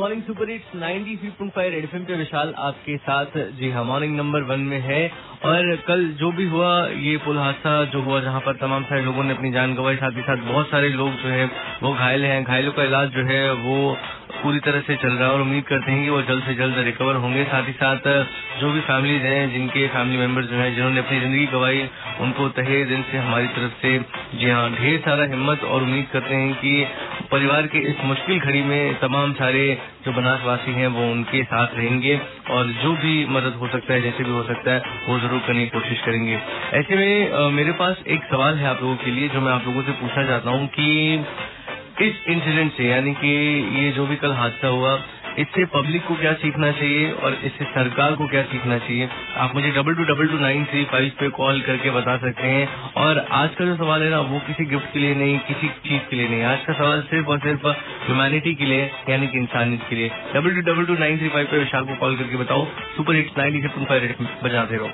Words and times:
Morning 0.00 0.22
super 0.22 0.50
hits 0.50 0.66
93.5 0.76 1.70
red 1.70 1.84
FM 1.84 2.04
पे 2.04 2.14
विशाल 2.14 2.54
आपके 2.58 2.96
साथ। 2.96 3.26
जी 3.36 3.70
हाँ 3.70 3.84
मॉर्निंग 3.84 4.16
नंबर 4.16 4.42
वन 4.42 4.60
में 4.60 4.80
है। 4.80 5.12
और 5.44 5.76
कल 5.76 6.06
जो 6.08 6.32
भी 6.32 6.48
हुआ, 6.48 6.86
ये 6.86 7.16
पुल 7.16 7.38
हादसा 7.38 7.84
जो 7.84 8.02
हुआ 8.02 8.20
जहाँ 8.20 8.40
पर 8.40 8.52
तमाम 8.52 8.84
सारे 8.84 9.02
लोगों 9.02 9.24
ने 9.24 9.34
अपनी 9.34 9.50
जान 9.50 9.74
गंवाई, 9.74 9.96
साथ 9.96 10.10
ही 10.10 10.22
साथ 10.22 10.36
बहुत 10.36 10.70
सारे 10.70 10.88
लोग 10.88 11.12
जो 11.12 11.28
है, 11.28 11.50
वो 11.82 11.94
घायल 11.94 12.24
हैं। 12.24 12.44
घायलों 12.44 12.72
का 12.72 12.84
इलाज 12.84 13.08
जो 13.08 13.24
है, 13.24 13.52
वो 13.52 13.96
पूरी 14.42 14.58
तरह 14.58 14.80
से 14.80 14.96
चल 14.96 15.08
रहा 15.08 15.28
है 15.28 15.34
और 15.34 15.40
उम्मीद 15.40 15.64
करते 15.64 15.92
हैं 15.92 16.04
कि 16.04 16.10
वो 16.10 16.22
जल्द 16.22 16.44
से 16.44 16.54
जल्द 16.54 16.78
रिकवर 16.78 17.14
होंगे। 17.14 17.44
साथ 17.44 17.66
ही 17.66 17.72
साथ 17.72 18.08
जो 18.60 18.72
भी 18.72 18.80
फैमिलीज़ 18.80 19.22
हैं, 19.22 19.52
जिनके 19.52 19.88
फैमिली 19.88 20.16
मेंबर्स 20.16 20.46
जो 20.46 20.56
हैं, 20.56 20.74
जिन्होंने 20.74 21.00
अपनी 21.00 21.20
ज़िंदगी 21.20 21.46
गंवाई, 21.46 21.88
उनको 22.20 22.48
तहे 22.48 22.84
दिन 22.84 23.02
से 23.02 23.18
हमारी 23.18 23.46
तरफ़ 23.46 23.72
से, 23.82 23.98
जी 24.34 24.50
हाँ 24.50 24.72
ढेर 24.72 25.00
सारा 25.00 25.24
हिम्मत 25.24 25.64
और 25.64 25.82
उम्मीद 25.82 26.06
करते 26.12 26.34
हैं 26.34 26.54
कि 26.54 26.86
परिवार 27.32 27.66
के 27.66 27.78
इस 27.88 27.96
मुश्किल 28.04 28.38
घड़ी 28.40 28.62
में 28.62 28.98
तमाम 29.00 29.32
सारे 29.32 29.64
जो 30.04 30.12
बनासवासी 30.12 30.72
हैं, 30.72 30.86
वो 30.86 31.10
उनके 31.12 31.42
साथ 31.44 31.74
रहेंगे 31.74 32.14
और 32.50 32.68
जो 32.82 32.92
भी 32.92 33.26
मदद 33.26 33.54
हो 33.54 33.68
सकता 33.68 33.94
है, 33.94 34.00
जैसे 34.02 34.24
भी 34.24 34.30
हो 34.30 34.42
सकता 34.42 34.72
है, 34.72 34.82
वो 35.08 35.18
ज़रूर 35.18 35.40
करने 35.46 35.64
की 35.64 35.70
कोशिश 35.70 36.00
करेंगे। 36.00 36.38
ऐसे 36.72 36.96
में 36.96 37.50
मेरे 37.50 37.72
पास 37.72 38.02
एक 38.06 38.24
सवाल 38.24 38.54
है 38.54 38.66
आप 38.66 38.82
लोगों 38.82 38.96
के 38.96 39.10
लिए, 39.10 39.28
जो 39.28 39.40
मैं 39.40 39.52
आप 39.52 39.66
लोगों 39.66 39.82
से 39.82 39.92
पूछना 39.92 40.24
चाहता 40.24 40.50
हूँ 40.50 40.66
कि 40.68 41.14
इस 42.00 42.24
इंसिडेंट 42.28 42.72
से, 42.72 42.84
यानी 42.84 43.14
कि 43.14 43.30
ये 43.76 43.90
जो 43.92 44.06
भी 44.06 44.16
कल 44.16 44.32
हादसा 44.32 44.68
हुआ 44.68 44.96
इससे 45.38 45.64
पब्लिक 45.64 46.06
को 46.06 46.14
क्या 46.14 46.32
सीखना 46.32 46.72
चाहिए 46.72 47.12
और 47.12 47.34
इससे 47.44 47.64
सरकार 47.64 48.12
को 48.12 48.28
क्या 48.28 48.42
सीखना 48.42 48.78
चाहिए? 48.78 49.08
आप 49.36 49.54
मुझे 49.54 49.70
double 49.70 49.94
two 49.94 50.04
double 50.04 50.28
two 50.28 50.38
nine 50.38 50.64
three 50.64 50.84
five 50.84 51.12
पे 51.20 51.28
कॉल 51.28 51.60
करके 51.60 51.90
बता 51.90 52.16
सकते 52.16 52.42
हैं। 52.42 52.92
और 52.92 53.26
आज 53.30 53.54
का 53.54 53.64
जो 53.64 53.76
सवाल 53.76 54.02
है 54.02 54.10
ना, 54.10 54.20
वो 54.20 54.38
किसी 54.38 54.64
गिफ्ट 54.64 54.92
के 54.92 54.98
लिए 54.98 55.14
नहीं, 55.14 55.38
किसी 55.38 55.68
चीज़ 55.68 56.02
के 56.10 56.16
लिए 56.16 56.28
नहीं। 56.28 56.42
आज 56.42 56.64
का 56.64 56.72
सवाल 56.72 57.02
सिर्फ़ 57.02 57.26
और 57.26 57.38
सिर्फ़ 57.38 57.66
ह्यूमैनिटी 58.06 58.54
के 58.54 58.64
लिए, 58.64 58.90
यानी 59.10 59.26
कि 59.26 59.38
इंसानियत 59.38 59.80
के 59.90 59.96
लिए। 59.96 60.10
Double 60.34 60.60
two 60.60 60.72
double 60.72 60.84
two 60.86 60.94
nine 60.94 61.18
three 61.18 61.28
five 61.28 61.46
पे 61.46 61.58
विशाल 61.58 61.84
को 61.84 61.94
कॉल 61.94 62.16
करके 62.16 62.36
बताओ। 62.36 62.66
सुपर 62.66 63.14
हिट्स 63.14 63.38
नाइन 63.38 63.68
फाइव 63.68 64.14
बजाते 64.44 64.76
रहो। 64.76 64.90